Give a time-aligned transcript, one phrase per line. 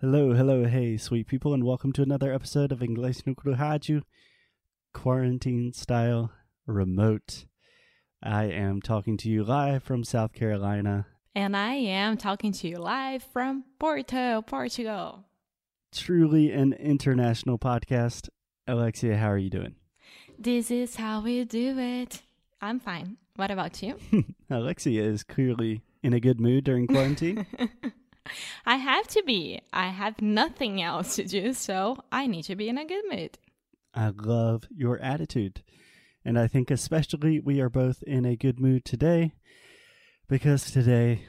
[0.00, 4.00] Hello, hello, hey, sweet people, and welcome to another episode of Inglês no Rádio,
[4.94, 6.32] quarantine style,
[6.66, 7.44] remote.
[8.22, 11.06] I am talking to you live from South Carolina.
[11.34, 15.26] And I am talking to you live from Porto, Portugal.
[15.92, 18.30] Truly an international podcast.
[18.66, 19.74] Alexia, how are you doing?
[20.38, 22.22] This is how we do it.
[22.62, 23.18] I'm fine.
[23.36, 23.98] What about you?
[24.48, 27.44] Alexia is clearly in a good mood during quarantine.
[28.66, 29.60] I have to be.
[29.72, 33.38] I have nothing else to do, so I need to be in a good mood.
[33.94, 35.62] I love your attitude.
[36.24, 39.32] And I think especially we are both in a good mood today
[40.28, 41.26] because today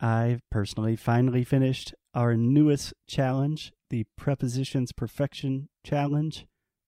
[0.00, 6.46] I personally finally finished our newest challenge, the Prepositions Perfection Challenge.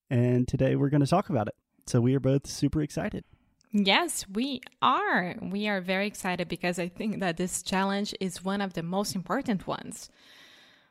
[0.09, 1.55] And today we're going to talk about it.
[1.87, 3.23] So we are both super excited.
[3.71, 5.35] Yes, we are.
[5.41, 9.15] We are very excited because I think that this challenge is one of the most
[9.15, 10.09] important ones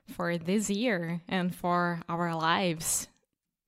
[0.06, 3.08] for this year and for our lives.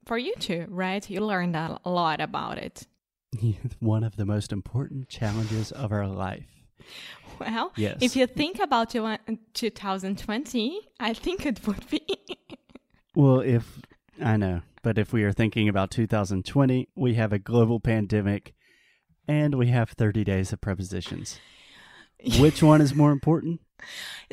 [0.06, 1.08] For you too, right?
[1.10, 2.86] You learned a lot about it.
[3.80, 6.46] one of the most important challenges of our life.
[7.38, 7.98] Well, yes.
[8.00, 12.06] if you think about 2020, uh, I think it would be.
[13.14, 13.80] well, if
[14.22, 18.54] I know, but if we are thinking about 2020, we have a global pandemic
[19.28, 21.38] and we have 30 days of prepositions.
[22.38, 23.60] Which one is more important?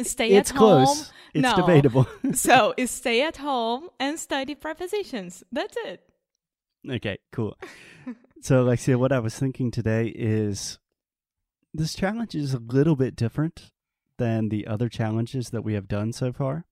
[0.02, 0.88] Stay it's at close.
[0.88, 1.16] home.
[1.34, 1.56] It's no.
[1.56, 2.08] debatable.
[2.34, 5.44] so stay at home and study prepositions.
[5.52, 6.02] That's it.
[6.90, 7.58] Okay, cool.
[8.42, 10.80] so, Alexia, what I was thinking today is
[11.74, 13.72] this challenge is a little bit different
[14.18, 16.66] than the other challenges that we have done so far.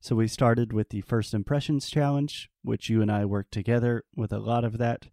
[0.00, 4.32] So, we started with the first impressions challenge, which you and I worked together with
[4.32, 5.06] a lot of that.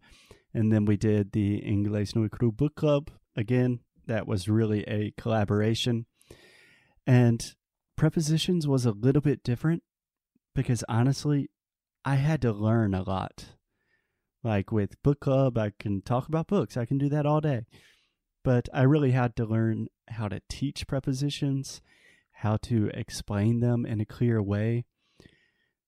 [0.54, 3.12] And then we did the Inglês na Crua book club.
[3.36, 6.06] Again, that was really a collaboration.
[7.06, 7.56] And
[7.96, 9.84] prepositions was a little bit different
[10.56, 11.50] because honestly,
[12.04, 13.46] I had to learn a lot.
[14.44, 17.66] Like with book club, I can talk about books, I can do that all day.
[18.44, 21.82] But I really had to learn how to teach prepositions,
[22.32, 24.86] how to explain them in a clear way.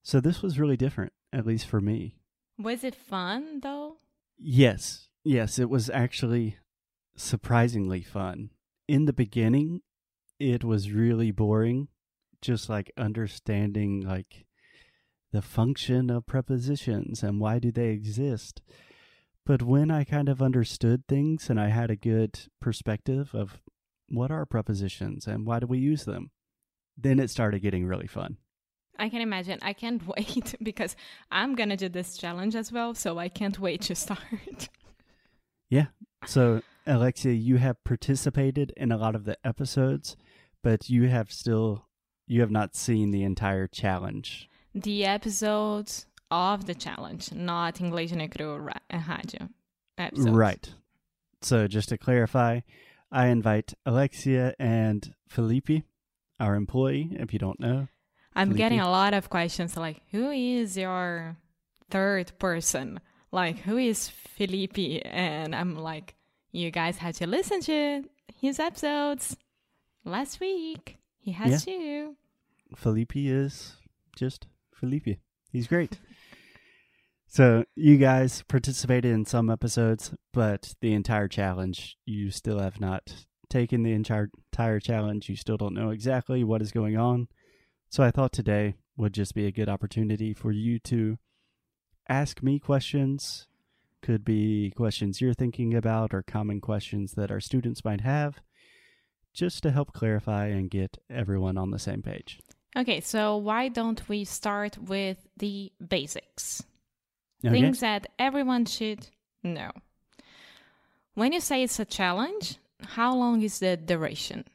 [0.04, 2.18] So this was really different, at least for me.
[2.58, 3.98] Was it fun though?
[4.44, 6.58] Yes, yes, it was actually
[7.16, 8.50] surprisingly fun.
[8.88, 9.82] In the beginning,
[10.40, 11.90] it was really boring,
[12.42, 14.48] just like understanding like
[15.32, 18.64] the function of prepositions and why do they exist.
[19.46, 23.62] But when I kind of understood things and I had a good perspective of
[24.10, 26.32] what are prepositions and why do we use them,
[26.98, 28.38] then it started getting really fun.
[29.02, 29.58] I can imagine.
[29.64, 30.96] I can't wait because
[31.32, 32.94] I'm going to do this challenge as well.
[32.94, 34.70] So I can't wait to start.
[35.70, 35.88] yeah.
[36.28, 40.16] So, Alexia, you have participated in a lot of the episodes,
[40.64, 41.88] but you have still,
[42.28, 44.48] you have not seen the entire challenge.
[44.76, 49.50] The episodes of the challenge, not Inglês na Crua Rádio
[49.98, 50.30] episodes.
[50.30, 50.74] Right.
[51.42, 52.60] So, just to clarify,
[53.12, 55.84] I invite Alexia and Felipe,
[56.40, 57.88] our employee, if you don't know,
[58.36, 61.36] I'm getting a lot of questions like, who is your
[61.90, 63.00] third person?
[63.32, 65.02] Like, who is Felipe?
[65.06, 66.16] And I'm like,
[66.52, 68.04] you guys had to listen to
[68.40, 69.38] his episodes
[70.06, 70.98] last week.
[71.20, 71.74] He has yeah.
[71.74, 72.16] to.
[72.76, 73.76] Felipe is
[74.16, 75.20] just Felipe.
[75.52, 76.00] He's great.
[77.28, 83.26] so, you guys participated in some episodes, but the entire challenge, you still have not
[83.50, 85.30] taken the entire, entire challenge.
[85.30, 87.28] You still don't know exactly what is going on.
[87.92, 91.18] So I thought today would just be a good opportunity for you to
[92.08, 93.48] ask me questions.
[94.02, 98.40] Could be questions you're thinking about or common questions that our students might have,
[99.34, 102.40] just to help clarify and get everyone on the same page.
[102.78, 106.64] Okay, so why don't we start with the basics?
[107.46, 107.54] Okay.
[107.54, 109.08] Things that everyone should
[109.44, 109.72] know.
[111.16, 114.46] When you say it's a challenge, how long is the duration?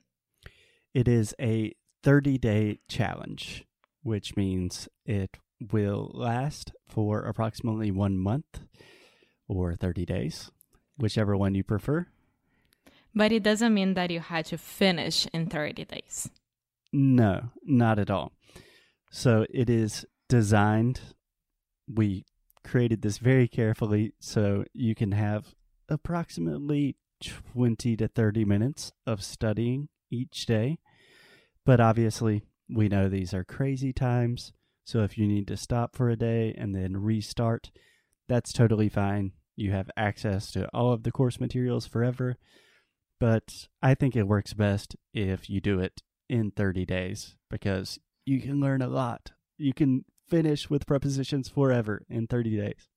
[0.95, 1.75] It is a
[2.07, 3.65] 30 day challenge,
[4.05, 5.39] which means it
[5.73, 8.61] will last for approximately one month
[9.49, 10.53] or 30 days,
[10.97, 12.07] whichever one you prefer.
[13.13, 16.31] But it doesn't mean that you had to finish in 30 days.
[16.93, 18.31] No, not at all.
[19.11, 21.01] So it is designed,
[21.93, 22.25] we
[22.63, 25.57] created this very carefully so you can have
[25.89, 30.79] approximately 20 to 30 minutes of studying each day
[31.67, 34.53] but obviously, we know these are crazy times.
[34.85, 37.71] So if you need to stop for a day and then restart,
[38.29, 39.33] that's totally fine.
[39.57, 42.37] You have access to all of the course materials forever.
[43.19, 48.41] But I think it works best if you do it in 30 days because you
[48.41, 52.89] can learn a lot You can finish with prepositions forever in 30 days.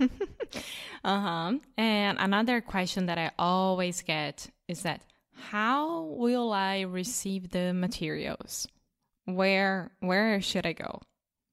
[1.04, 1.52] uh huh.
[1.76, 5.02] And another question that I always get is that
[5.40, 8.66] how will I receive the materials?
[9.24, 11.00] Where where should I go?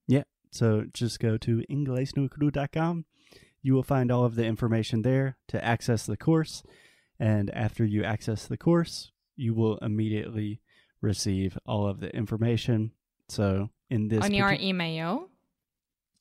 [0.08, 0.24] Yeah.
[0.52, 3.06] So just go to inglesnacrua.com.
[3.62, 6.64] You will find all of the information there to access the course.
[7.20, 10.62] And after you access the course, you will immediately
[11.02, 12.92] receive all of the information.
[13.28, 15.30] So in this on your email.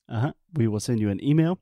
[0.08, 0.32] Uh huh.
[0.54, 1.58] We will send you an email,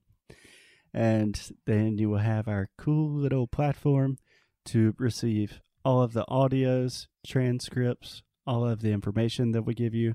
[0.92, 4.18] and then you will have our cool little platform
[4.66, 10.14] to receive all of the audios, transcripts, all of the information that we give you.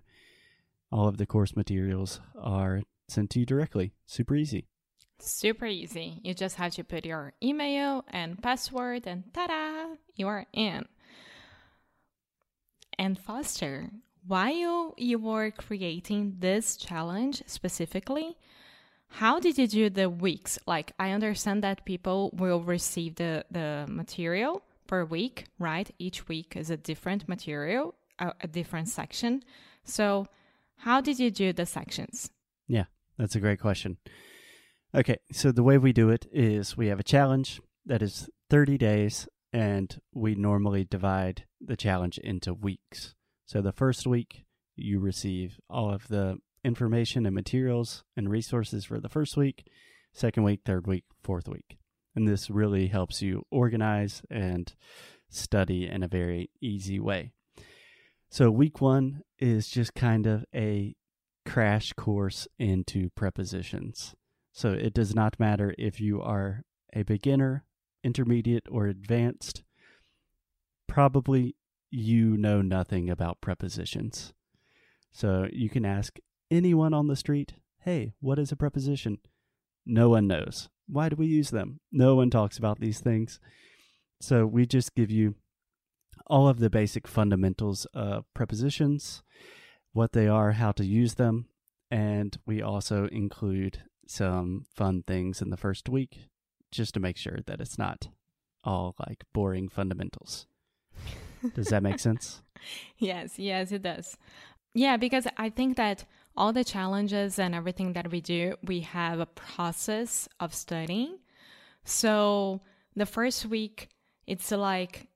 [0.92, 3.94] All of the course materials are sent to you directly.
[4.06, 4.66] Super easy.
[5.20, 6.20] Super easy.
[6.24, 10.86] You just have to put your email and password, and ta da, you are in.
[12.98, 13.92] And Foster,
[14.26, 18.38] while you were creating this challenge specifically,
[19.10, 20.60] how did you do the weeks?
[20.66, 25.92] Like, I understand that people will receive the, the material per week, right?
[26.00, 29.44] Each week is a different material, a, a different section.
[29.84, 30.26] So,
[30.78, 32.32] how did you do the sections?
[32.68, 33.98] Yeah, that's a great question.
[34.96, 38.80] Okay, so the way we do it is we have a challenge that is 30
[38.80, 43.14] days, and we normally divide the challenge into weeks.
[43.46, 44.44] So the first week,
[44.76, 49.68] you receive all of the information and materials and resources for the first week,
[50.14, 51.78] second week, third week, fourth week.
[52.16, 54.74] And this really helps you organize and
[55.30, 57.32] study in a very easy way.
[58.30, 60.96] So, week one is just kind of a
[61.46, 64.16] crash course into prepositions.
[64.52, 66.64] So, it does not matter if you are
[66.94, 67.66] a beginner,
[68.04, 69.64] intermediate, or advanced.
[70.88, 71.56] Probably
[71.90, 74.34] you know nothing about prepositions.
[75.12, 76.18] So, you can ask
[76.52, 79.20] anyone on the street, hey, what is a preposition?
[79.86, 80.70] No one knows.
[80.92, 81.80] Why do we use them?
[81.92, 83.40] No one talks about these things.
[84.22, 85.36] So, we just give you
[86.28, 89.24] all of the basic fundamentals of prepositions,
[89.94, 91.48] what they are, how to use them,
[91.90, 96.30] and we also include some fun things in the first week
[96.72, 98.10] just to make sure that it's not
[98.64, 100.46] all like boring fundamentals.
[101.56, 102.42] Does that make sense?
[102.98, 104.18] yes, yes, it does.
[104.74, 106.06] Yeah, because I think that
[106.38, 111.18] all the challenges and everything that we do, we have a process of studying.
[111.84, 112.62] So
[112.96, 113.90] the first week,
[114.28, 115.08] it's like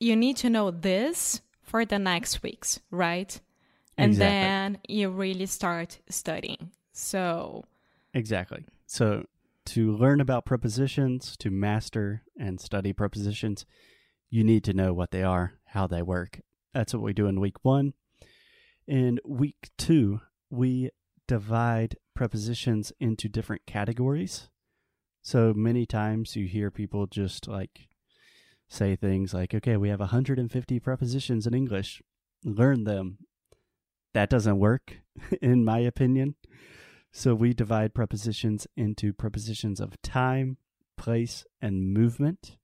[0.00, 3.38] you need to know this for the next weeks, right?
[3.96, 4.48] And Exactly.
[4.48, 6.70] then you really start studying.
[6.92, 7.64] So,
[8.14, 8.64] Exactly.
[8.86, 9.26] So,
[9.66, 13.66] to learn about prepositions, to master and study prepositions,
[14.30, 16.40] you need to know what they are, how they work.
[16.72, 17.92] That's what we do in week one.
[18.88, 20.88] In week two, we
[21.26, 24.48] divide prepositions into different categories.
[25.20, 27.88] So many times you hear people just like
[28.66, 32.00] say things like, okay, we have 150 prepositions in English,
[32.42, 33.18] learn them.
[34.14, 34.96] That doesn't work,
[35.42, 36.36] in my opinion.
[37.12, 40.56] So we divide prepositions into prepositions of time,
[40.96, 42.56] place, and movement,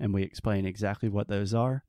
[0.00, 1.84] and we explain exactly what those are.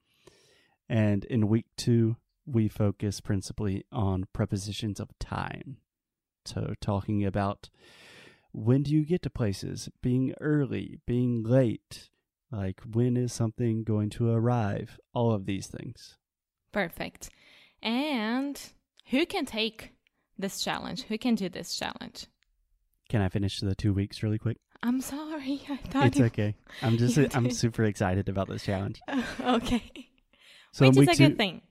[0.87, 5.77] And in week two, we focus principally on prepositions of time.
[6.45, 7.69] So talking about
[8.51, 12.09] when do you get to places, being early, being late,
[12.51, 16.17] like when is something going to arrive, all of these things.
[16.71, 17.29] perfect.
[17.81, 18.61] And
[19.07, 19.91] who can take
[20.37, 21.03] this challenge?
[21.03, 22.27] Who can do this challenge?
[23.09, 24.57] Can I finish the two weeks really quick?
[24.83, 25.61] I'm sorry.
[25.69, 26.55] I thought It's okay.
[26.81, 29.01] I'm just I'm super excited about this challenge.
[29.41, 29.83] okay.
[30.73, 31.61] So Which is a two, good thing.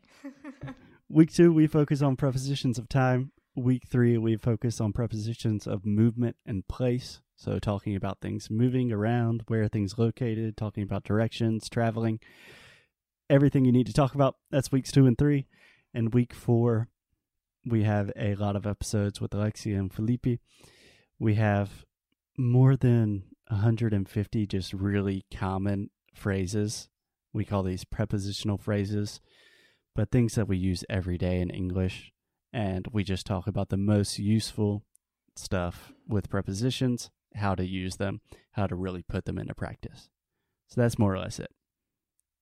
[1.09, 3.33] Week two we focus on prepositions of time.
[3.57, 7.21] Week three we focus on prepositions of movement and place.
[7.37, 12.21] So talking about things moving around, where things located, talking about directions, traveling,
[13.29, 14.37] everything you need to talk about.
[14.51, 15.47] That's weeks two and three.
[15.93, 16.89] And week four
[17.67, 20.41] we have a lot of episodes with Alexia and Felipe.
[21.19, 21.85] We have
[22.39, 26.89] more than 150 just really common phrases.
[27.33, 29.21] We call these prepositional phrases,
[29.95, 32.13] but things that we use every day in English.
[32.53, 34.85] And we just talk about the most useful
[35.37, 38.21] stuff with prepositions, how to use them,
[38.53, 40.09] how to really put them into practice.
[40.69, 41.51] So that's more or less it.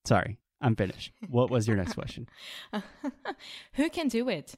[0.07, 1.13] Sorry, I'm finished.
[1.29, 2.29] What was your next question?
[3.75, 4.55] who can do it?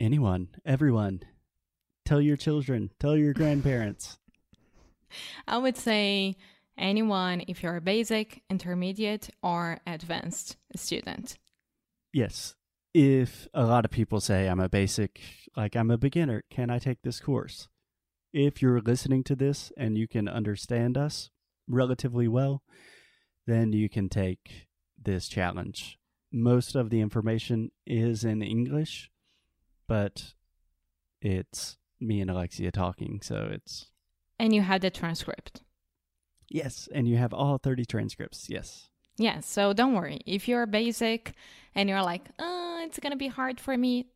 [0.00, 1.20] Anyone, everyone,
[2.04, 4.18] tell your children, tell your grandparents.
[5.48, 6.36] I would say
[6.76, 11.38] anyone if you're a basic, intermediate, or advanced student.
[12.16, 12.54] Yes,
[12.94, 15.20] if a lot of people say I'm a basic,
[15.54, 17.68] like I'm a beginner, can I take this course?
[18.32, 21.28] If you're listening to this and you can understand us
[21.68, 22.62] relatively well,
[23.46, 25.98] then you can take this challenge.
[26.32, 29.10] Most of the information is in English,
[29.86, 30.32] but
[31.20, 33.88] it's me and Alexia talking, so it's
[34.38, 35.64] And you have the transcript.
[36.48, 38.48] yes, and you have all 30 transcripts.
[38.48, 38.88] Yes.
[39.16, 40.20] Yeah, so don't worry.
[40.26, 41.34] If you're basic
[41.74, 44.06] and you're like, uh, it's gonna be hard for me,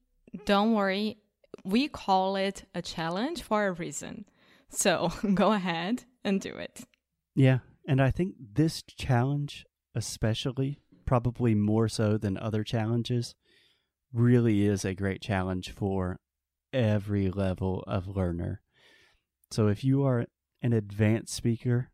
[0.45, 1.19] don't worry.
[1.65, 4.25] We call it a challenge for a reason.
[4.69, 6.85] So go ahead and do it.
[7.35, 13.35] Yeah, and I think this challenge, especially, probably more so than other challenges,
[14.13, 16.19] really is a great challenge for
[16.73, 18.61] every level of learner.
[19.51, 20.27] So if you are
[20.63, 21.91] an advanced speaker,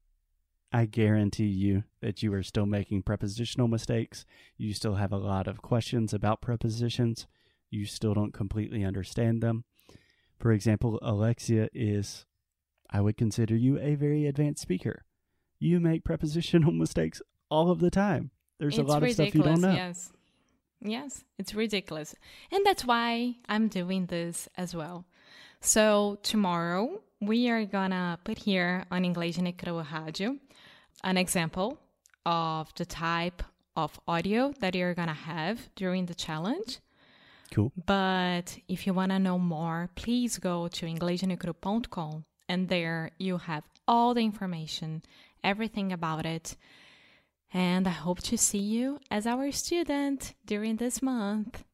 [0.73, 4.27] I guarantee you that you are still making prepositional mistakes.
[4.57, 7.27] You still have a lot of questions about prepositions.
[7.71, 9.65] You still don't completely understand them.
[10.39, 12.27] For example, Alexia is,
[12.91, 15.05] I would consider you a very advanced speaker
[15.59, 18.31] you make prepositional mistakes all of the time.
[18.59, 19.73] There's it's a lot of stuff you don't know.
[19.73, 20.13] Yes.
[20.83, 22.15] Yes, it's ridiculous.
[22.53, 25.07] And that's why I'm doing this as well.
[25.61, 30.37] So, tomorrow we are gonna put here on Inglês na Crua Rádio
[31.05, 31.79] an example
[32.25, 33.43] of the type
[33.77, 36.79] of audio that you're gonna have during the challenge.
[37.53, 37.73] Cool.
[37.87, 44.15] But if you wanna know more, please go to inglesnacrua.com and there you have all
[44.15, 45.03] the information,
[45.45, 46.57] everything about it.
[47.53, 51.65] And I hope to see you as our student during this month.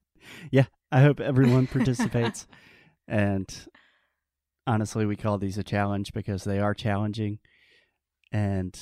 [0.50, 2.46] Yeah, I hope everyone participates.
[3.08, 3.48] and
[4.66, 7.38] honestly, we call these a challenge because they are challenging.
[8.30, 8.78] And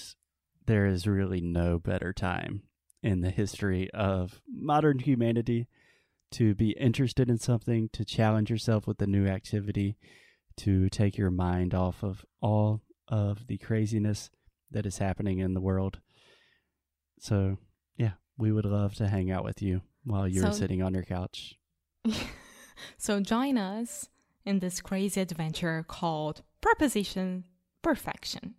[0.70, 2.62] there is really no better time
[3.02, 5.66] in the history of modern humanity
[6.30, 9.96] to be interested in something, to challenge yourself with a new activity,
[10.56, 14.30] to take your mind off of all of the craziness
[14.70, 15.98] that is happening in the world.
[17.18, 17.58] So,
[17.96, 21.04] yeah, we would love to hang out with you while you're So- sitting on your
[21.04, 21.56] couch.
[22.96, 24.08] So join us
[24.46, 27.44] in this crazy adventure called Preposition
[27.82, 28.54] Perfection.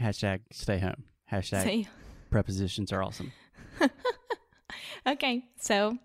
[0.00, 1.04] Hashtag stay home.
[1.32, 1.86] Hashtag
[2.30, 3.32] prepositions are awesome.
[5.06, 5.98] okay, so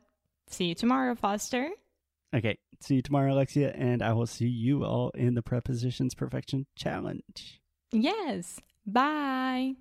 [0.50, 1.69] see you tomorrow, Foster.
[2.33, 6.65] Okay, see you tomorrow, Alexia, and I will see you all in the Prepositions Perfection
[6.77, 7.62] Challenge.
[7.91, 8.60] Yes.
[8.86, 9.74] Bye.